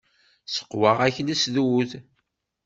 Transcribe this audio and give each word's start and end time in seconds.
Seqwaɣ-ak 0.53 1.15
lesdud. 1.27 1.89